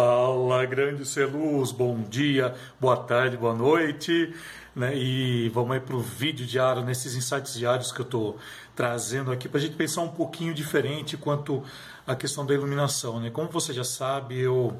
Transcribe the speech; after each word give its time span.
Fala, 0.00 0.64
grande 0.64 1.04
Celuz, 1.04 1.72
bom 1.72 2.00
dia, 2.00 2.54
boa 2.80 2.96
tarde, 2.96 3.36
boa 3.36 3.52
noite. 3.52 4.34
Né? 4.74 4.96
E 4.96 5.50
vamos 5.50 5.72
aí 5.72 5.80
para 5.80 5.94
o 5.94 6.00
vídeo 6.00 6.46
diário, 6.46 6.82
nesses 6.82 7.14
insights 7.14 7.52
diários 7.52 7.92
que 7.92 8.00
eu 8.00 8.06
estou 8.06 8.38
trazendo 8.74 9.30
aqui, 9.30 9.46
para 9.46 9.58
a 9.58 9.60
gente 9.60 9.76
pensar 9.76 10.00
um 10.00 10.08
pouquinho 10.08 10.54
diferente 10.54 11.18
quanto 11.18 11.62
à 12.06 12.16
questão 12.16 12.46
da 12.46 12.54
iluminação. 12.54 13.20
Né? 13.20 13.28
Como 13.28 13.50
você 13.50 13.74
já 13.74 13.84
sabe, 13.84 14.40
eu, 14.40 14.74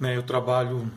né, 0.00 0.16
eu 0.16 0.24
trabalho 0.24 0.90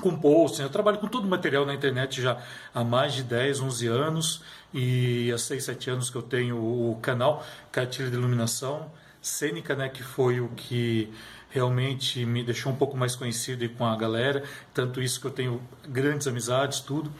com 0.00 0.16
posting, 0.16 0.62
eu 0.62 0.70
trabalho 0.70 0.96
com 0.96 1.08
todo 1.08 1.26
o 1.26 1.28
material 1.28 1.66
na 1.66 1.74
internet 1.74 2.22
já 2.22 2.40
há 2.74 2.82
mais 2.82 3.12
de 3.12 3.22
10, 3.22 3.60
11 3.60 3.86
anos 3.86 4.42
e 4.72 5.30
há 5.30 5.36
6, 5.36 5.62
7 5.62 5.90
anos 5.90 6.08
que 6.08 6.16
eu 6.16 6.22
tenho 6.22 6.56
o 6.56 6.98
canal 7.02 7.44
Cartilha 7.70 8.08
de 8.08 8.16
Iluminação 8.16 8.90
Cênica, 9.20 9.76
né, 9.76 9.90
que 9.90 10.02
foi 10.02 10.40
o 10.40 10.48
que 10.48 11.12
realmente 11.52 12.24
me 12.24 12.42
deixou 12.42 12.72
um 12.72 12.76
pouco 12.76 12.96
mais 12.96 13.14
conhecido 13.14 13.68
com 13.70 13.84
a 13.84 13.94
galera, 13.96 14.42
tanto 14.72 15.00
isso 15.00 15.20
que 15.20 15.26
eu 15.26 15.30
tenho 15.30 15.62
grandes 15.86 16.26
amizades, 16.26 16.80
tudo. 16.80 17.12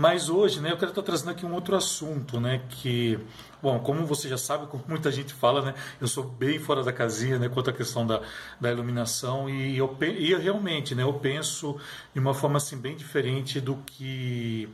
Mas 0.00 0.30
hoje, 0.30 0.62
né, 0.62 0.72
eu 0.72 0.78
quero 0.78 0.92
estar 0.92 1.02
trazendo 1.02 1.30
aqui 1.30 1.44
um 1.44 1.52
outro 1.52 1.76
assunto, 1.76 2.40
né, 2.40 2.62
que, 2.70 3.18
bom, 3.60 3.78
como 3.80 4.06
você 4.06 4.30
já 4.30 4.38
sabe, 4.38 4.66
como 4.66 4.82
muita 4.88 5.12
gente 5.12 5.34
fala, 5.34 5.60
né, 5.60 5.74
eu 6.00 6.08
sou 6.08 6.24
bem 6.24 6.58
fora 6.58 6.82
da 6.82 6.90
casinha, 6.90 7.38
né, 7.38 7.50
quanto 7.50 7.68
à 7.68 7.72
questão 7.74 8.06
da, 8.06 8.22
da 8.58 8.72
iluminação 8.72 9.46
e 9.50 9.76
eu, 9.76 9.94
e 10.00 10.34
realmente, 10.36 10.94
né, 10.94 11.02
eu 11.02 11.12
penso 11.12 11.78
de 12.14 12.18
uma 12.18 12.32
forma 12.32 12.56
assim 12.56 12.78
bem 12.78 12.96
diferente 12.96 13.60
do 13.60 13.76
que 13.84 14.70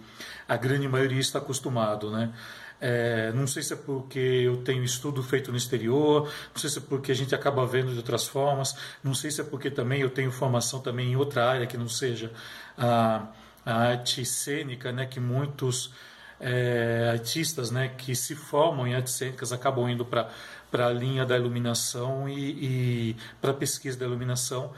a 0.49 0.57
grande 0.57 0.87
maioria 0.87 1.19
está 1.19 1.41
acostumado, 1.41 2.09
né. 2.09 2.33
É, 2.81 3.33
não 3.33 3.49
sei 3.49 3.65
se 3.65 3.73
é 3.73 3.77
porque 3.77 4.21
eu 4.21 4.59
tenho 4.59 4.85
estudo 4.85 5.25
feito 5.25 5.51
no 5.51 5.57
exterior, 5.57 6.23
não 6.55 6.61
sei 6.61 6.71
se 6.71 6.79
é 6.79 6.83
porque 6.83 7.11
a 7.11 7.15
gente 7.17 7.35
acaba 7.35 7.67
vendo 7.67 7.91
de 7.91 7.97
outras 7.97 8.29
formas, 8.29 8.77
não 9.03 9.13
sei 9.13 9.33
se 9.33 9.41
é 9.41 9.45
porque 9.45 9.73
também 9.73 10.03
eu 10.03 10.11
tenho 10.11 10.31
formação 10.31 10.79
também 10.79 11.11
em 11.11 11.17
outra 11.17 11.51
área 11.51 11.67
que 11.67 11.77
não 11.77 11.89
seja 11.89 12.31
a, 12.79 13.27
a 13.67 13.75
arte 13.75 14.25
cênica, 14.25 14.93
né, 14.93 15.05
que 15.05 15.19
muitos 15.19 15.93
é, 16.39 17.11
artistas 17.13 17.73
né, 17.73 17.89
que 17.89 18.15
se 18.15 18.37
formam 18.37 18.87
em 18.87 18.95
artes 18.95 19.15
cênicas 19.15 19.53
acabam 19.53 19.89
indo 19.91 20.05
para 20.05 20.31
a 20.73 20.91
linha 20.91 21.27
da 21.27 21.37
iluminação 21.37 22.29
e, 22.29 23.11
e 23.11 23.17
para 23.41 23.51
a 23.51 23.55
pesquisa 23.55 23.99
da 23.99 24.07
iluminação 24.07 24.73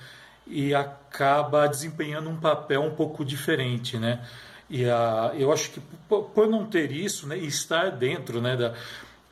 e 0.46 0.74
acaba 0.74 1.66
desempenhando 1.66 2.30
um 2.30 2.36
papel 2.36 2.82
um 2.82 2.94
pouco 2.94 3.22
diferente, 3.22 3.98
né? 3.98 4.26
E 4.70 4.88
a, 4.88 5.32
eu 5.34 5.52
acho 5.52 5.70
que 5.70 5.80
por 6.08 6.46
não 6.48 6.66
ter 6.66 6.90
isso, 6.90 7.26
né, 7.26 7.38
e 7.38 7.46
estar 7.46 7.90
dentro 7.90 8.40
né, 8.40 8.56
da, 8.56 8.74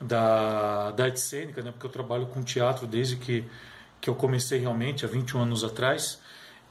da, 0.01 0.91
da 0.93 1.05
arte 1.05 1.21
cênica, 1.21 1.63
né, 1.63 1.71
porque 1.71 1.87
eu 1.87 1.91
trabalho 1.91 2.27
com 2.27 2.43
teatro 2.43 2.87
desde 2.87 3.17
que, 3.17 3.45
que 4.01 4.09
eu 4.09 4.15
comecei 4.15 4.59
realmente, 4.59 5.05
há 5.05 5.09
21 5.09 5.41
anos 5.41 5.65
atrás, 5.65 6.21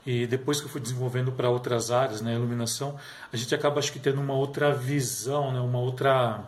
e 0.05 0.27
depois 0.27 0.59
que 0.59 0.67
eu 0.67 0.69
fui 0.69 0.79
desenvolvendo 0.79 1.31
para 1.31 1.49
outras 1.49 1.89
áreas, 1.89 2.21
né, 2.21 2.33
iluminação, 2.33 2.97
a 3.33 3.35
gente 3.35 3.53
acaba 3.55 3.79
acho 3.79 3.91
que 3.91 3.99
tendo 3.99 4.21
uma 4.21 4.33
outra 4.33 4.73
visão, 4.73 5.51
né, 5.51 5.59
uma 5.59 5.79
outra 5.79 6.43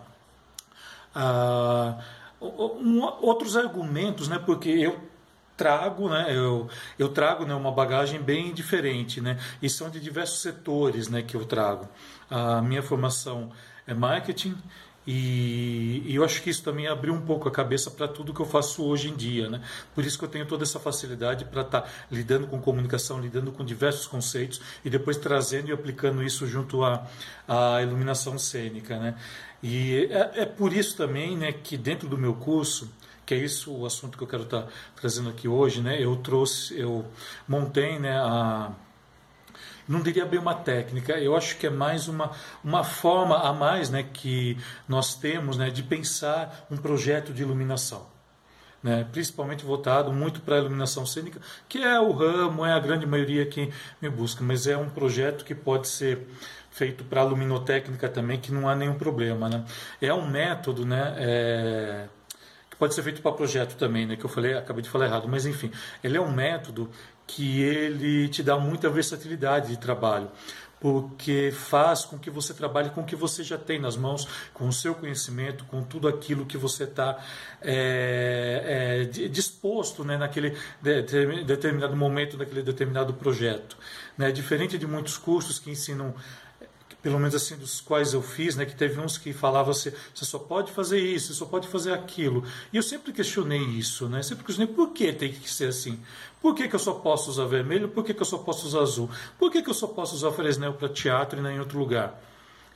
uh, 1.14 2.00
um, 2.40 3.02
outros 3.20 3.56
argumentos, 3.56 4.28
né, 4.28 4.38
porque 4.38 4.68
eu 4.68 5.00
trago, 5.56 6.08
né, 6.08 6.26
eu, 6.30 6.68
eu 6.96 7.08
trago 7.08 7.44
né, 7.44 7.52
uma 7.52 7.72
bagagem 7.72 8.22
bem 8.22 8.54
diferente, 8.54 9.20
né, 9.20 9.38
e 9.60 9.68
são 9.68 9.90
de 9.90 9.98
diversos 9.98 10.40
setores 10.40 11.08
né, 11.08 11.22
que 11.22 11.34
eu 11.34 11.44
trago. 11.44 11.88
A 12.30 12.62
minha 12.62 12.82
formação 12.82 13.50
é 13.86 13.92
marketing 13.92 14.56
e, 15.10 16.02
e, 16.04 16.16
eu 16.16 16.22
acho 16.22 16.42
que 16.42 16.50
isso 16.50 16.62
também 16.62 16.86
abriu 16.86 17.14
um 17.14 17.20
pouco 17.22 17.48
a 17.48 17.50
cabeça 17.50 17.90
para 17.90 18.06
tudo 18.06 18.34
que 18.34 18.40
eu 18.40 18.44
faço 18.44 18.84
hoje 18.84 19.08
em 19.08 19.16
dia. 19.16 19.48
Né? 19.48 19.62
Por 19.94 20.04
isso 20.04 20.18
que 20.18 20.24
eu 20.26 20.28
tenho 20.28 20.44
toda 20.44 20.64
essa 20.64 20.78
facilidade 20.78 21.46
para 21.46 21.62
estar 21.62 21.80
tá 21.80 21.88
lidando 22.10 22.46
com 22.46 22.60
comunicação, 22.60 23.18
lidando 23.18 23.50
com 23.50 23.64
diversos 23.64 24.06
conceitos 24.06 24.60
e 24.84 24.90
depois 24.90 25.16
trazendo 25.16 25.70
e 25.70 25.72
aplicando 25.72 26.22
isso 26.22 26.46
junto 26.46 26.84
à, 26.84 27.06
à 27.48 27.80
iluminação 27.80 28.38
cênica. 28.38 28.98
Né? 28.98 29.14
E 29.62 30.10
é, 30.10 30.42
é 30.42 30.44
por 30.44 30.74
isso 30.74 30.94
também 30.94 31.38
né, 31.38 31.52
que 31.52 31.78
dentro 31.78 32.06
do 32.06 32.18
meu 32.18 32.34
curso 32.34 32.92
que 33.24 33.32
é 33.32 33.38
isso 33.38 33.74
o 33.74 33.86
assunto 33.86 34.18
que 34.18 34.24
eu 34.24 34.28
quero 34.28 34.42
estar 34.42 34.62
tá 34.62 34.68
trazendo 34.94 35.30
aqui 35.30 35.46
hoje, 35.46 35.82
né? 35.82 36.02
Eu 36.02 36.16
trouxe, 36.16 36.78
eu 36.80 37.04
montei, 37.46 37.98
né, 37.98 38.16
a 38.16 38.72
não 39.88 40.02
diria 40.02 40.26
bem 40.26 40.38
uma 40.38 40.54
técnica, 40.54 41.14
eu 41.18 41.34
acho 41.34 41.56
que 41.56 41.66
é 41.66 41.70
mais 41.70 42.06
uma, 42.08 42.32
uma 42.62 42.84
forma 42.84 43.38
a 43.38 43.52
mais 43.52 43.88
né, 43.88 44.02
que 44.02 44.56
nós 44.86 45.14
temos 45.14 45.56
né, 45.56 45.70
de 45.70 45.82
pensar 45.82 46.66
um 46.70 46.76
projeto 46.76 47.32
de 47.32 47.42
iluminação. 47.42 48.06
Né, 48.80 49.04
principalmente 49.10 49.64
voltado 49.64 50.12
muito 50.12 50.40
para 50.40 50.54
a 50.54 50.58
iluminação 50.58 51.04
cênica, 51.04 51.40
que 51.68 51.78
é 51.78 51.98
o 51.98 52.12
ramo, 52.12 52.64
é 52.64 52.72
a 52.72 52.78
grande 52.78 53.06
maioria 53.06 53.44
que 53.44 53.72
me 54.00 54.08
busca, 54.08 54.44
mas 54.44 54.68
é 54.68 54.76
um 54.76 54.88
projeto 54.88 55.44
que 55.44 55.52
pode 55.52 55.88
ser 55.88 56.28
feito 56.70 57.02
para 57.02 57.22
a 57.22 57.24
luminotécnica 57.24 58.08
também, 58.08 58.38
que 58.38 58.52
não 58.52 58.68
há 58.68 58.76
nenhum 58.76 58.94
problema. 58.94 59.48
Né? 59.48 59.64
É 60.00 60.14
um 60.14 60.28
método 60.28 60.86
né, 60.86 61.14
é, 61.18 62.08
pode 62.78 62.94
ser 62.94 63.02
feito 63.02 63.20
para 63.20 63.32
projeto 63.32 63.76
também, 63.76 64.06
né? 64.06 64.16
Que 64.16 64.24
eu 64.24 64.30
falei, 64.30 64.54
acabei 64.54 64.82
de 64.82 64.88
falar 64.88 65.06
errado, 65.06 65.28
mas 65.28 65.44
enfim, 65.46 65.70
ele 66.02 66.16
é 66.16 66.20
um 66.20 66.32
método 66.32 66.90
que 67.26 67.60
ele 67.62 68.28
te 68.28 68.42
dá 68.42 68.58
muita 68.58 68.88
versatilidade 68.88 69.68
de 69.68 69.76
trabalho, 69.78 70.30
porque 70.80 71.52
faz 71.52 72.04
com 72.04 72.18
que 72.18 72.30
você 72.30 72.54
trabalhe 72.54 72.90
com 72.90 73.02
o 73.02 73.04
que 73.04 73.16
você 73.16 73.42
já 73.42 73.58
tem 73.58 73.80
nas 73.80 73.96
mãos, 73.96 74.26
com 74.54 74.68
o 74.68 74.72
seu 74.72 74.94
conhecimento, 74.94 75.64
com 75.64 75.82
tudo 75.82 76.08
aquilo 76.08 76.46
que 76.46 76.56
você 76.56 76.84
está 76.84 77.18
é, 77.60 79.02
é, 79.02 79.28
disposto 79.28 80.04
né, 80.04 80.16
naquele 80.16 80.56
determinado 81.44 81.96
momento, 81.96 82.38
naquele 82.38 82.62
determinado 82.62 83.12
projeto. 83.12 83.76
Né? 84.16 84.30
Diferente 84.30 84.78
de 84.78 84.86
muitos 84.86 85.18
cursos 85.18 85.58
que 85.58 85.70
ensinam 85.70 86.14
pelo 87.02 87.18
menos 87.18 87.34
assim, 87.34 87.56
dos 87.56 87.80
quais 87.80 88.12
eu 88.12 88.20
fiz, 88.20 88.56
né, 88.56 88.66
que 88.66 88.74
teve 88.74 88.98
uns 89.00 89.16
que 89.16 89.32
falavam 89.32 89.70
assim, 89.70 89.92
você 90.12 90.24
só 90.24 90.38
pode 90.38 90.72
fazer 90.72 90.98
isso, 90.98 91.28
você 91.28 91.38
só 91.38 91.46
pode 91.46 91.68
fazer 91.68 91.92
aquilo. 91.92 92.44
E 92.72 92.76
eu 92.76 92.82
sempre 92.82 93.12
questionei 93.12 93.62
isso, 93.62 94.08
né? 94.08 94.22
Sempre 94.22 94.44
questionei 94.44 94.72
por 94.72 94.90
que 94.90 95.12
tem 95.12 95.32
que 95.32 95.48
ser 95.48 95.68
assim. 95.68 96.00
Por 96.40 96.54
que, 96.54 96.68
que 96.68 96.74
eu 96.74 96.80
só 96.80 96.94
posso 96.94 97.30
usar 97.30 97.46
vermelho? 97.46 97.88
Por 97.88 98.04
que, 98.04 98.12
que 98.14 98.22
eu 98.22 98.26
só 98.26 98.38
posso 98.38 98.66
usar 98.66 98.80
azul? 98.80 99.08
Por 99.38 99.50
que, 99.50 99.62
que 99.62 99.70
eu 99.70 99.74
só 99.74 99.86
posso 99.86 100.14
usar 100.14 100.32
Fresnel 100.32 100.74
para 100.74 100.88
teatro 100.88 101.38
e 101.38 101.42
não 101.42 101.50
em 101.50 101.60
outro 101.60 101.78
lugar? 101.78 102.20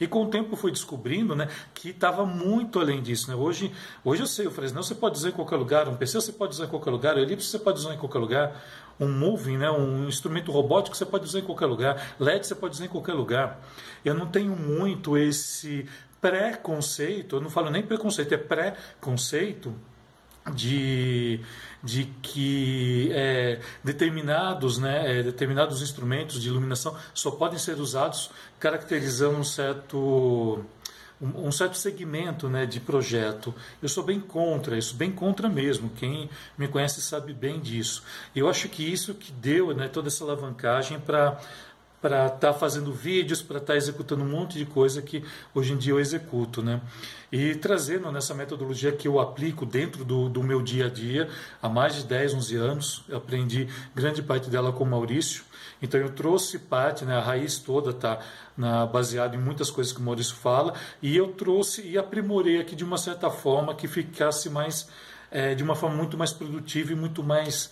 E 0.00 0.06
com 0.06 0.24
o 0.24 0.28
tempo 0.28 0.56
fui 0.56 0.72
descobrindo 0.72 1.36
né, 1.36 1.48
que 1.72 1.90
estava 1.90 2.26
muito 2.26 2.80
além 2.80 3.00
disso. 3.00 3.30
Né? 3.30 3.36
Hoje, 3.36 3.72
hoje 4.04 4.22
eu 4.22 4.26
sei, 4.26 4.46
o 4.48 4.50
Fresnel 4.50 4.82
você 4.82 4.96
pode 4.96 5.16
usar 5.16 5.28
em 5.28 5.32
qualquer 5.32 5.56
lugar, 5.56 5.88
um 5.88 5.94
PC 5.94 6.20
você 6.20 6.32
pode 6.32 6.54
usar 6.54 6.64
em 6.64 6.68
qualquer 6.68 6.90
lugar, 6.90 7.16
o 7.16 7.20
Elipse 7.20 7.46
você 7.46 7.58
pode 7.58 7.78
usar 7.78 7.94
em 7.94 7.98
qualquer 7.98 8.18
lugar, 8.18 8.60
um 8.98 9.10
moving, 9.10 9.58
né, 9.58 9.70
um 9.70 10.06
instrumento 10.08 10.52
robótico 10.52 10.96
você 10.96 11.06
pode 11.06 11.24
usar 11.24 11.40
em 11.40 11.44
qualquer 11.44 11.66
lugar, 11.66 12.14
LED 12.18 12.46
você 12.46 12.54
pode 12.54 12.74
usar 12.74 12.84
em 12.84 12.88
qualquer 12.88 13.14
lugar. 13.14 13.60
Eu 14.04 14.14
não 14.14 14.26
tenho 14.26 14.56
muito 14.56 15.16
esse 15.16 15.86
preconceito, 16.20 17.36
eu 17.36 17.40
não 17.40 17.50
falo 17.50 17.70
nem 17.70 17.82
preconceito, 17.82 18.32
é 18.32 18.38
pré-conceito 18.38 19.74
de, 20.54 21.40
de 21.82 22.04
que 22.20 23.10
é, 23.12 23.60
determinados, 23.82 24.78
né, 24.78 25.18
é, 25.18 25.22
determinados 25.22 25.82
instrumentos 25.82 26.40
de 26.40 26.48
iluminação 26.48 26.96
só 27.14 27.30
podem 27.30 27.58
ser 27.58 27.78
usados 27.78 28.30
caracterizando 28.58 29.38
um 29.38 29.44
certo 29.44 30.64
um, 31.22 31.52
certo 31.52 31.76
segmento 31.76 32.48
né, 32.48 32.66
de 32.66 32.80
projeto. 32.80 33.54
Eu 33.80 33.88
sou 33.88 34.02
bem 34.02 34.20
contra 34.20 34.76
isso, 34.76 34.94
bem 34.94 35.12
contra 35.12 35.48
mesmo. 35.48 35.90
Quem 35.90 36.28
me 36.58 36.66
conhece 36.66 37.00
sabe 37.00 37.32
bem 37.32 37.60
disso. 37.60 38.02
Eu 38.34 38.48
acho 38.48 38.68
que 38.68 38.82
isso 38.82 39.14
que 39.14 39.30
deu 39.30 39.74
né, 39.74 39.88
toda 39.88 40.08
essa 40.08 40.24
alavancagem 40.24 40.98
para 40.98 41.40
para 42.02 42.26
estar 42.26 42.38
tá 42.38 42.52
fazendo 42.52 42.92
vídeos, 42.92 43.40
para 43.40 43.58
estar 43.58 43.74
tá 43.74 43.76
executando 43.76 44.24
um 44.24 44.28
monte 44.28 44.58
de 44.58 44.66
coisa 44.66 45.00
que 45.00 45.24
hoje 45.54 45.72
em 45.72 45.78
dia 45.78 45.92
eu 45.92 46.00
executo. 46.00 46.60
Né? 46.60 46.80
E 47.30 47.54
trazendo 47.54 48.10
nessa 48.10 48.34
metodologia 48.34 48.90
que 48.90 49.06
eu 49.06 49.20
aplico 49.20 49.64
dentro 49.64 50.04
do, 50.04 50.28
do 50.28 50.42
meu 50.42 50.60
dia 50.60 50.86
a 50.86 50.88
dia, 50.90 51.30
há 51.62 51.68
mais 51.68 51.94
de 51.94 52.04
10, 52.04 52.34
11 52.34 52.56
anos, 52.56 53.04
eu 53.08 53.16
aprendi 53.16 53.68
grande 53.94 54.20
parte 54.20 54.50
dela 54.50 54.72
com 54.72 54.82
o 54.82 54.86
Maurício. 54.86 55.44
Então 55.80 55.98
eu 56.00 56.10
trouxe 56.10 56.58
parte, 56.58 57.04
né, 57.04 57.16
a 57.16 57.20
raiz 57.20 57.58
toda 57.58 57.90
está 57.90 58.18
baseada 58.92 59.34
em 59.36 59.38
muitas 59.38 59.70
coisas 59.70 59.92
que 59.92 60.00
o 60.00 60.02
Maurício 60.02 60.34
fala, 60.34 60.74
e 61.00 61.16
eu 61.16 61.28
trouxe 61.28 61.82
e 61.82 61.96
aprimorei 61.96 62.60
aqui 62.60 62.76
de 62.76 62.84
uma 62.84 62.98
certa 62.98 63.30
forma 63.30 63.74
que 63.74 63.88
ficasse 63.88 64.50
mais, 64.50 64.88
é, 65.30 65.54
de 65.54 65.62
uma 65.62 65.74
forma 65.74 65.96
muito 65.96 66.18
mais 66.18 66.32
produtiva 66.32 66.92
e 66.92 66.94
muito 66.94 67.22
mais 67.22 67.70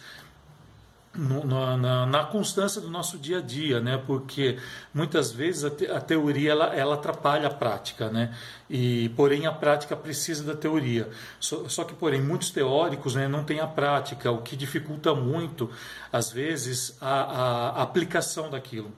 no, 1.13 1.45
na, 1.45 2.07
na, 2.07 2.25
constância 2.25 2.81
do 2.81 2.89
nosso 2.89 3.19
dia 3.19 3.39
a 3.39 3.41
dia, 3.41 3.81
né? 3.81 4.01
Porque 4.07 4.59
muitas 4.95 5.33
vezes 5.33 5.65
a, 5.65 5.71
te, 5.71 5.87
a, 5.87 6.01
teoria 6.01 6.53
ela, 6.53 6.67
ela 6.75 6.95
atrapalha 6.95 7.49
a 7.49 7.51
prática, 7.51 8.09
né? 8.09 8.33
E 8.69 9.09
porém 9.17 9.45
a 9.45 9.51
prática 9.51 9.97
precisa 9.97 10.45
da 10.45 10.55
teoria. 10.55 11.11
Só, 11.41 11.69
só 11.69 11.83
que 11.83 11.95
porém 11.95 12.23
muitos 12.23 12.51
teóricos 12.51 13.17
né, 13.17 13.27
não 13.27 13.43
têm 13.43 13.59
a 13.59 13.67
prática, 13.67 14.31
o 14.31 14.43
que 14.43 14.55
dificulta 14.55 15.13
muito 15.13 15.69
às 16.13 16.31
vezes 16.31 16.97
a, 17.01 17.23
a, 17.23 17.83
aplicação 17.83 18.49
daquilo. 18.49 18.93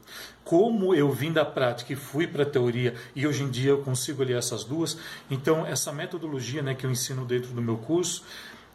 Como 0.44 0.94
eu 0.94 1.10
vim 1.10 1.32
da 1.32 1.46
prática 1.46 1.94
e 1.94 1.96
fui 1.96 2.26
para 2.26 2.42
a 2.42 2.46
teoria 2.46 2.94
e 3.16 3.26
hoje 3.26 3.42
em 3.42 3.48
dia 3.48 3.70
eu 3.70 3.82
consigo 3.82 4.22
aliar 4.22 4.40
essas 4.40 4.64
duas, 4.64 4.98
então 5.30 5.64
essa 5.64 5.92
metodologia, 5.92 6.60
né, 6.60 6.74
que 6.74 6.84
eu 6.84 6.90
ensino 6.90 7.24
dentro 7.24 7.52
do 7.52 7.62
meu 7.62 7.78
curso 7.78 8.22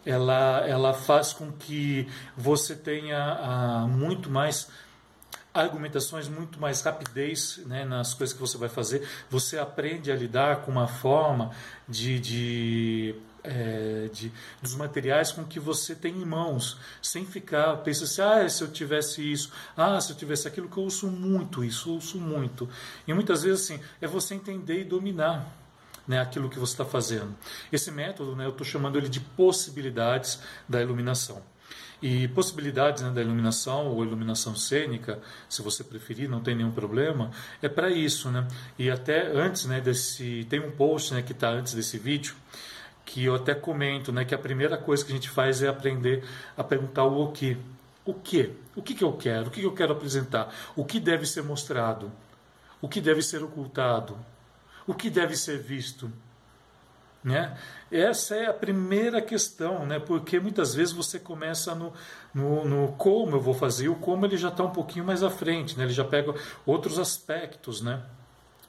ela, 0.04 0.64
ela 0.66 0.94
faz 0.94 1.32
com 1.32 1.52
que 1.52 2.08
você 2.36 2.74
tenha 2.74 3.18
ah, 3.18 3.86
muito 3.86 4.30
mais 4.30 4.68
argumentações, 5.52 6.28
muito 6.28 6.60
mais 6.60 6.80
rapidez 6.82 7.60
né, 7.66 7.84
nas 7.84 8.14
coisas 8.14 8.34
que 8.34 8.40
você 8.40 8.56
vai 8.56 8.68
fazer. 8.68 9.06
Você 9.30 9.58
aprende 9.58 10.10
a 10.12 10.16
lidar 10.16 10.62
com 10.62 10.70
uma 10.70 10.86
forma 10.86 11.50
de, 11.88 12.20
de, 12.20 13.14
é, 13.42 14.08
de 14.12 14.32
dos 14.62 14.74
materiais 14.74 15.32
com 15.32 15.44
que 15.44 15.58
você 15.58 15.94
tem 15.94 16.14
em 16.14 16.24
mãos, 16.24 16.78
sem 17.02 17.26
ficar 17.26 17.78
pensando 17.78 18.04
assim, 18.04 18.22
ah, 18.22 18.48
se 18.48 18.62
eu 18.62 18.68
tivesse 18.68 19.32
isso, 19.32 19.52
ah, 19.76 20.00
se 20.00 20.12
eu 20.12 20.16
tivesse 20.16 20.46
aquilo, 20.46 20.68
que 20.68 20.76
eu 20.76 20.84
uso 20.84 21.08
muito 21.08 21.64
isso, 21.64 21.96
uso 21.96 22.18
muito. 22.18 22.68
E 23.06 23.12
muitas 23.12 23.42
vezes 23.42 23.64
assim, 23.64 23.80
é 24.00 24.06
você 24.06 24.34
entender 24.34 24.82
e 24.82 24.84
dominar 24.84 25.46
né, 26.08 26.20
aquilo 26.20 26.48
que 26.48 26.58
você 26.58 26.72
está 26.72 26.84
fazendo. 26.84 27.36
Esse 27.70 27.90
método, 27.90 28.34
né, 28.34 28.46
eu 28.46 28.50
estou 28.50 28.66
chamando 28.66 28.96
ele 28.96 29.08
de 29.08 29.20
possibilidades 29.20 30.40
da 30.66 30.80
iluminação. 30.80 31.42
E 32.00 32.28
possibilidades 32.28 33.02
né, 33.02 33.10
da 33.10 33.20
iluminação 33.20 33.88
ou 33.88 34.04
iluminação 34.04 34.56
cênica, 34.56 35.20
se 35.48 35.60
você 35.62 35.84
preferir, 35.84 36.28
não 36.28 36.40
tem 36.40 36.54
nenhum 36.54 36.70
problema, 36.70 37.30
é 37.60 37.68
para 37.68 37.90
isso. 37.90 38.30
Né? 38.30 38.46
E 38.78 38.90
até 38.90 39.26
antes 39.32 39.66
né, 39.66 39.80
desse. 39.80 40.46
Tem 40.48 40.60
um 40.60 40.70
post 40.70 41.12
né, 41.12 41.22
que 41.22 41.32
está 41.32 41.50
antes 41.50 41.74
desse 41.74 41.98
vídeo 41.98 42.34
que 43.04 43.24
eu 43.24 43.34
até 43.34 43.54
comento 43.54 44.12
né, 44.12 44.22
que 44.24 44.34
a 44.34 44.38
primeira 44.38 44.76
coisa 44.76 45.02
que 45.02 45.10
a 45.10 45.14
gente 45.14 45.30
faz 45.30 45.62
é 45.62 45.68
aprender 45.68 46.22
a 46.56 46.62
perguntar 46.62 47.04
o 47.04 47.24
o 47.24 47.32
que. 47.32 47.56
O 48.04 48.14
que? 48.14 48.52
O 48.76 48.82
que, 48.82 48.94
que 48.94 49.04
eu 49.04 49.12
quero? 49.14 49.48
O 49.48 49.50
que, 49.50 49.60
que 49.60 49.66
eu 49.66 49.74
quero 49.74 49.92
apresentar? 49.92 50.54
O 50.76 50.84
que 50.84 51.00
deve 51.00 51.26
ser 51.26 51.42
mostrado? 51.42 52.12
O 52.80 52.88
que 52.88 53.00
deve 53.00 53.22
ser 53.22 53.42
ocultado? 53.42 54.16
O 54.88 54.94
que 54.94 55.10
deve 55.10 55.36
ser 55.36 55.58
visto? 55.58 56.10
Né? 57.22 57.54
Essa 57.92 58.36
é 58.36 58.46
a 58.46 58.54
primeira 58.54 59.20
questão, 59.20 59.84
né? 59.84 59.98
porque 59.98 60.40
muitas 60.40 60.74
vezes 60.74 60.94
você 60.94 61.18
começa 61.18 61.74
no, 61.74 61.92
no, 62.32 62.64
no 62.64 62.92
como 62.92 63.36
eu 63.36 63.40
vou 63.40 63.52
fazer, 63.52 63.90
o 63.90 63.94
como 63.94 64.24
ele 64.24 64.38
já 64.38 64.48
está 64.48 64.64
um 64.64 64.70
pouquinho 64.70 65.04
mais 65.04 65.22
à 65.22 65.28
frente, 65.28 65.76
né? 65.76 65.84
ele 65.84 65.92
já 65.92 66.04
pega 66.04 66.34
outros 66.64 66.98
aspectos. 66.98 67.82
Né? 67.82 68.02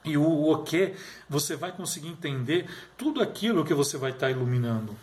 E 0.04 0.18
o 0.18 0.50
o 0.50 0.62
que 0.62 0.94
você 1.26 1.56
vai 1.56 1.72
conseguir 1.72 2.08
entender 2.08 2.68
tudo 2.98 3.22
aquilo 3.22 3.64
que 3.64 3.72
você 3.72 3.96
vai 3.96 4.10
estar 4.10 4.26
tá 4.26 4.30
iluminando. 4.30 4.94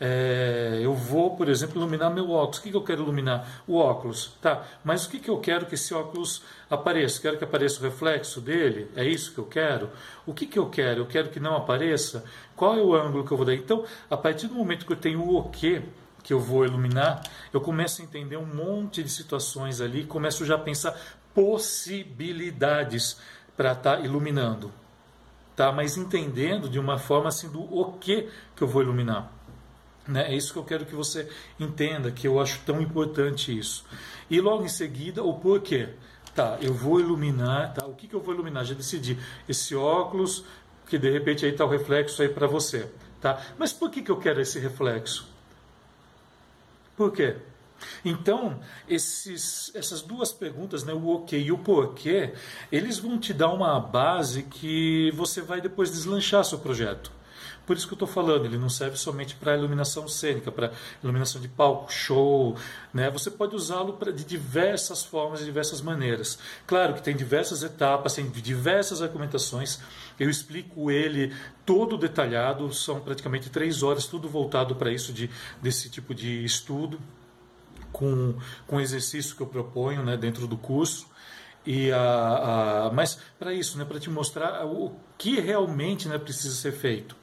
É, 0.00 0.78
eu 0.82 0.94
vou, 0.94 1.36
por 1.36 1.48
exemplo, 1.48 1.76
iluminar 1.76 2.10
meu 2.10 2.30
óculos. 2.30 2.58
O 2.58 2.62
que, 2.62 2.70
que 2.70 2.76
eu 2.76 2.84
quero 2.84 3.02
iluminar? 3.02 3.62
O 3.66 3.76
óculos. 3.76 4.32
Tá, 4.42 4.64
mas 4.84 5.06
o 5.06 5.10
que, 5.10 5.18
que 5.18 5.30
eu 5.30 5.38
quero 5.38 5.66
que 5.66 5.74
esse 5.74 5.94
óculos 5.94 6.42
apareça? 6.68 7.20
Quero 7.20 7.38
que 7.38 7.44
apareça 7.44 7.80
o 7.80 7.82
reflexo 7.82 8.40
dele? 8.40 8.90
É 8.94 9.04
isso 9.04 9.32
que 9.32 9.38
eu 9.38 9.46
quero? 9.46 9.90
O 10.26 10.34
que, 10.34 10.46
que 10.46 10.58
eu 10.58 10.68
quero? 10.68 11.00
Eu 11.00 11.06
quero 11.06 11.30
que 11.30 11.40
não 11.40 11.56
apareça? 11.56 12.24
Qual 12.54 12.76
é 12.76 12.82
o 12.82 12.94
ângulo 12.94 13.24
que 13.24 13.32
eu 13.32 13.36
vou 13.36 13.46
dar? 13.46 13.54
Então, 13.54 13.84
a 14.10 14.16
partir 14.16 14.48
do 14.48 14.54
momento 14.54 14.86
que 14.86 14.92
eu 14.92 14.96
tenho 14.96 15.20
o 15.22 15.38
o 15.38 15.50
que 15.50 15.82
que 16.22 16.32
eu 16.32 16.40
vou 16.40 16.64
iluminar, 16.64 17.22
eu 17.52 17.60
começo 17.60 18.02
a 18.02 18.04
entender 18.04 18.36
um 18.36 18.44
monte 18.44 19.00
de 19.00 19.08
situações 19.08 19.80
ali, 19.80 20.04
começo 20.04 20.44
já 20.44 20.56
a 20.56 20.58
pensar 20.58 20.98
possibilidades 21.32 23.20
para 23.56 23.72
estar 23.72 23.98
tá 23.98 24.00
iluminando. 24.00 24.72
Tá? 25.54 25.70
Mas 25.70 25.96
entendendo 25.96 26.68
de 26.68 26.80
uma 26.80 26.98
forma 26.98 27.28
assim 27.28 27.48
do 27.48 27.62
o 27.62 27.92
que 27.92 28.28
que 28.56 28.62
eu 28.62 28.66
vou 28.66 28.82
iluminar. 28.82 29.35
Né? 30.06 30.32
É 30.32 30.34
isso 30.34 30.52
que 30.52 30.58
eu 30.58 30.64
quero 30.64 30.86
que 30.86 30.94
você 30.94 31.28
entenda, 31.58 32.10
que 32.10 32.26
eu 32.26 32.40
acho 32.40 32.60
tão 32.64 32.80
importante 32.80 33.56
isso. 33.56 33.84
E 34.30 34.40
logo 34.40 34.64
em 34.64 34.68
seguida, 34.68 35.22
o 35.22 35.34
porquê. 35.34 35.90
Tá, 36.34 36.58
eu 36.60 36.74
vou 36.74 37.00
iluminar, 37.00 37.72
tá? 37.72 37.86
O 37.86 37.94
que, 37.94 38.06
que 38.06 38.14
eu 38.14 38.20
vou 38.20 38.34
iluminar? 38.34 38.62
Já 38.64 38.74
decidi. 38.74 39.18
Esse 39.48 39.74
óculos, 39.74 40.44
que 40.86 40.98
de 40.98 41.10
repente 41.10 41.46
aí 41.46 41.52
está 41.52 41.64
o 41.64 41.68
reflexo 41.68 42.20
aí 42.20 42.28
para 42.28 42.46
você, 42.46 42.90
tá? 43.20 43.40
Mas 43.58 43.72
por 43.72 43.90
que, 43.90 44.02
que 44.02 44.10
eu 44.10 44.18
quero 44.18 44.40
esse 44.40 44.58
reflexo? 44.58 45.26
Por 46.94 47.10
quê? 47.10 47.36
Então, 48.04 48.60
esses, 48.88 49.70
essas 49.74 50.02
duas 50.02 50.32
perguntas, 50.32 50.84
né, 50.84 50.92
o 50.92 51.08
ok 51.08 51.40
e 51.40 51.52
o 51.52 51.58
porquê, 51.58 52.32
eles 52.70 52.98
vão 52.98 53.18
te 53.18 53.32
dar 53.34 53.48
uma 53.48 53.78
base 53.78 54.42
que 54.42 55.10
você 55.12 55.40
vai 55.40 55.60
depois 55.60 55.90
deslanchar 55.90 56.44
seu 56.44 56.58
projeto. 56.58 57.10
Por 57.66 57.76
isso 57.76 57.86
que 57.88 57.94
eu 57.94 57.96
estou 57.96 58.08
falando, 58.08 58.44
ele 58.44 58.56
não 58.56 58.68
serve 58.68 58.96
somente 58.96 59.34
para 59.34 59.56
iluminação 59.56 60.06
cênica, 60.06 60.52
para 60.52 60.70
iluminação 61.02 61.40
de 61.40 61.48
palco, 61.48 61.92
show. 61.92 62.56
Né? 62.94 63.10
Você 63.10 63.28
pode 63.28 63.56
usá-lo 63.56 63.98
de 64.14 64.24
diversas 64.24 65.04
formas, 65.04 65.40
de 65.40 65.44
diversas 65.46 65.80
maneiras. 65.80 66.38
Claro 66.64 66.94
que 66.94 67.02
tem 67.02 67.16
diversas 67.16 67.64
etapas, 67.64 68.14
tem 68.14 68.30
diversas 68.30 69.02
argumentações. 69.02 69.80
Eu 70.18 70.30
explico 70.30 70.92
ele 70.92 71.34
todo 71.64 71.98
detalhado, 71.98 72.72
são 72.72 73.00
praticamente 73.00 73.50
três 73.50 73.82
horas, 73.82 74.06
tudo 74.06 74.28
voltado 74.28 74.76
para 74.76 74.92
isso, 74.92 75.12
de, 75.12 75.28
desse 75.60 75.90
tipo 75.90 76.14
de 76.14 76.44
estudo, 76.44 77.00
com, 77.90 78.36
com 78.64 78.80
exercício 78.80 79.34
que 79.34 79.42
eu 79.42 79.46
proponho 79.46 80.04
né, 80.04 80.16
dentro 80.16 80.46
do 80.46 80.56
curso. 80.56 81.08
E 81.66 81.90
a, 81.90 82.86
a 82.86 82.90
mas 82.92 83.18
para 83.40 83.52
isso, 83.52 83.76
né, 83.76 83.84
para 83.84 83.98
te 83.98 84.08
mostrar 84.08 84.64
o 84.64 84.94
que 85.18 85.40
realmente 85.40 86.06
né, 86.06 86.16
precisa 86.16 86.54
ser 86.54 86.70
feito. 86.70 87.16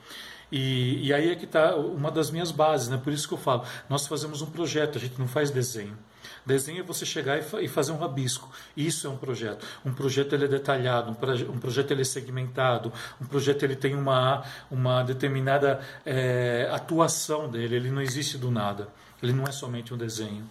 E, 0.55 1.07
e 1.07 1.11
aí 1.11 1.31
é 1.31 1.35
que 1.35 1.45
está 1.45 1.75
uma 1.75 2.11
das 2.11 2.29
minhas 2.29 2.51
bases, 2.51 2.87
né? 2.87 3.01
por 3.03 3.11
isso 3.11 3.27
que 3.27 3.33
eu 3.33 3.39
falo, 3.39 3.63
nós 3.89 4.05
fazemos 4.05 4.43
um 4.43 4.45
projeto, 4.45 4.99
a 4.99 5.01
gente 5.01 5.17
não 5.17 5.27
faz 5.27 5.49
desenho. 5.49 5.97
Desenho 6.45 6.81
é 6.81 6.83
você 6.83 7.07
chegar 7.07 7.39
e, 7.59 7.67
fazer 7.67 7.91
um 7.91 7.97
rabisco. 7.97 8.51
Isso 8.77 9.07
é 9.07 9.09
um 9.09 9.17
projeto. 9.17 9.65
Um 9.83 9.91
projeto 9.91 10.33
ele 10.33 10.45
é 10.45 10.47
detalhado, 10.47 11.09
um, 11.09 11.51
um 11.51 11.57
projeto 11.57 11.89
ele 11.89 12.01
é 12.01 12.05
segmentado, 12.05 12.93
um 13.19 13.25
projeto 13.25 13.63
ele 13.63 13.75
tem 13.75 13.95
uma, 13.95 14.43
uma 14.69 15.01
determinada 15.01 15.79
é, 16.05 16.69
atuação 16.71 17.49
dele, 17.49 17.75
ele 17.75 17.89
não 17.89 18.01
existe 18.01 18.37
do 18.37 18.51
nada. 18.51 18.89
Ele 19.23 19.33
não 19.33 19.45
é 19.45 19.51
somente 19.51 19.91
um 19.91 19.97
desenho. 19.97 20.47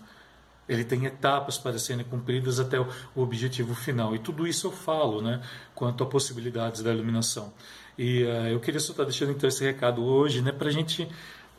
Ele 0.69 0.83
tem 0.83 1.05
etapas 1.05 1.59
para 1.59 1.79
serem 1.79 2.05
cumpridas 2.05 2.59
até 2.59 2.81
o 2.81 2.89
objetivo 3.15 3.73
final. 3.73 4.17
E 4.17 4.19
tudo 4.19 4.49
isso 4.49 4.67
eu 4.67 4.73
falo 4.73 5.23
né, 5.23 5.41
quanto 5.77 6.03
a 6.03 6.07
possibilidades 6.07 6.83
da 6.83 6.93
iluminação. 6.93 7.53
E 7.99 8.25
uh, 8.25 8.49
eu 8.49 8.61
queria 8.61 8.81
só 8.81 8.93
estar 8.93 9.05
deixando 9.05 9.33
então 9.33 9.49
esse 9.49 9.65
recado 9.65 10.05
hoje, 10.05 10.41
né, 10.41 10.53
para 10.53 10.69
a 10.69 10.73
gente 10.73 11.09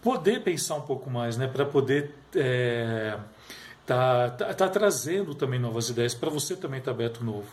poder 0.02 0.42
pensar 0.42 0.76
um 0.76 0.82
pouco 0.82 1.10
mais, 1.10 1.38
né, 1.38 1.48
para 1.48 1.66
poder 1.66 2.14
é, 2.36 3.18
tá, 3.86 4.30
tá, 4.32 4.54
tá, 4.54 4.68
trazendo 4.68 5.34
também 5.34 5.60
novas 5.60 5.90
ideias, 5.90 6.14
para 6.14 6.30
você 6.30 6.56
também 6.56 6.80
estar 6.80 6.92
tá 6.92 6.96
aberto 6.96 7.24
novo. 7.24 7.48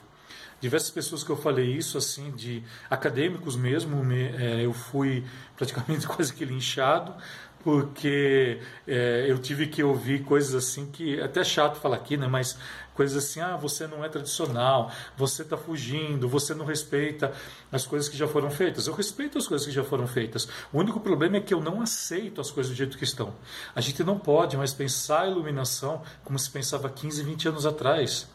Diversas 0.61 0.91
pessoas 0.91 1.25
que 1.25 1.31
eu 1.31 1.37
falei 1.37 1.73
isso, 1.73 1.97
assim, 1.97 2.31
de 2.33 2.63
acadêmicos 2.91 3.57
mesmo, 3.57 4.05
me, 4.05 4.25
é, 4.25 4.65
eu 4.65 4.73
fui 4.73 5.25
praticamente 5.57 6.07
quase 6.09 6.35
que 6.35 6.45
linchado, 6.45 7.15
porque 7.63 8.61
é, 8.87 9.27
eu 9.29 9.39
tive 9.39 9.67
que 9.67 9.83
ouvir 9.83 10.25
coisas 10.25 10.55
assim 10.55 10.87
que 10.87 11.21
até 11.21 11.45
chato 11.45 11.77
falar 11.77 11.97
aqui, 11.97 12.17
né? 12.17 12.27
Mas 12.27 12.59
coisas 12.95 13.25
assim, 13.25 13.41
ah, 13.41 13.57
você 13.57 13.87
não 13.87 14.05
é 14.05 14.09
tradicional, 14.09 14.91
você 15.17 15.43
está 15.43 15.57
fugindo, 15.57 16.29
você 16.29 16.55
não 16.55 16.65
respeita 16.65 17.33
as 17.73 17.87
coisas 17.87 18.09
que 18.09 18.17
já 18.17 18.29
foram 18.29 18.51
feitas. 18.51 18.87
Eu 18.87 18.95
respeito 18.95 19.39
as 19.39 19.47
coisas 19.47 19.67
que 19.67 19.73
já 19.73 19.85
foram 19.85 20.07
feitas. 20.07 20.49
O 20.73 20.79
único 20.79 21.01
problema 21.01 21.37
é 21.39 21.41
que 21.41 21.55
eu 21.55 21.61
não 21.61 21.81
aceito 21.81 22.41
as 22.41 22.51
coisas 22.51 22.73
do 22.73 22.77
jeito 22.77 22.99
que 22.99 23.05
estão. 23.05 23.33
A 23.75 23.81
gente 23.81 24.05
não 24.05 24.19
pode 24.19 24.57
mais 24.57 24.75
pensar 24.75 25.23
a 25.23 25.29
iluminação 25.29 26.03
como 26.25 26.39
se 26.39 26.51
pensava 26.51 26.89
15, 26.91 27.23
20 27.23 27.49
anos 27.49 27.67
atrás. 27.67 28.29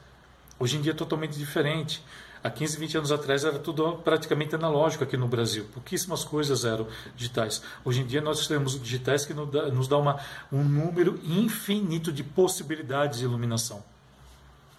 Hoje 0.57 0.77
em 0.77 0.81
dia 0.81 0.93
é 0.93 0.95
totalmente 0.95 1.37
diferente. 1.37 2.03
Há 2.45 2.49
15, 2.51 2.77
20 2.77 2.97
anos 2.97 3.11
atrás 3.11 3.43
era 3.43 3.57
tudo 3.57 3.93
praticamente 4.03 4.53
analógico 4.53 5.03
aqui 5.03 5.17
no 5.17 5.27
Brasil. 5.27 5.65
Pouquíssimas 5.73 6.23
coisas 6.23 6.63
eram 6.63 6.87
digitais. 7.15 7.59
Hoje 7.83 8.01
em 8.01 8.05
dia 8.05 8.21
nós 8.21 8.47
temos 8.47 8.79
digitais 8.79 9.25
que 9.25 9.33
nos 9.33 9.87
dá 9.87 9.97
uma, 9.97 10.19
um 10.51 10.63
número 10.63 11.19
infinito 11.23 12.11
de 12.11 12.23
possibilidades 12.23 13.17
de 13.17 13.25
iluminação. 13.25 13.83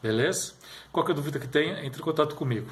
Beleza? 0.00 0.52
Qualquer 0.92 1.12
dúvida 1.12 1.40
que 1.40 1.49
tenha, 1.49 1.85
entre 1.85 2.00
em 2.00 2.04
contato 2.04 2.37
comigo. 2.37 2.70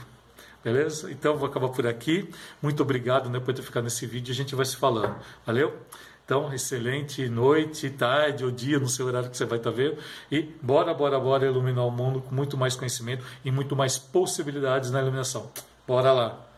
Beleza? 0.62 1.10
Então 1.10 1.36
vou 1.36 1.48
acabar 1.48 1.70
por 1.70 1.88
aqui. 1.88 2.30
Muito 2.62 2.80
obrigado 2.80 3.28
né, 3.28 3.40
por 3.40 3.52
ter 3.52 3.62
ficado 3.62 3.82
nesse 3.82 4.06
vídeo. 4.06 4.30
A 4.30 4.36
gente 4.36 4.54
vai 4.54 4.64
se 4.64 4.76
falando. 4.76 5.16
Valeu? 5.44 5.76
Então, 6.24 6.54
excelente 6.54 7.28
noite, 7.28 7.90
tarde 7.90 8.44
ou 8.44 8.50
dia, 8.50 8.78
no 8.78 8.88
seu 8.88 9.06
horário 9.06 9.28
que 9.28 9.36
você 9.36 9.44
vai 9.44 9.58
estar 9.58 9.70
vendo. 9.70 9.98
E 10.30 10.42
bora, 10.62 10.94
bora, 10.94 11.20
bora 11.20 11.44
iluminar 11.46 11.86
o 11.86 11.90
mundo 11.90 12.22
com 12.22 12.34
muito 12.34 12.56
mais 12.56 12.74
conhecimento 12.74 13.22
e 13.44 13.50
muito 13.50 13.76
mais 13.76 13.98
possibilidades 13.98 14.90
na 14.90 15.00
iluminação. 15.00 15.50
Bora 15.86 16.12
lá! 16.12 16.53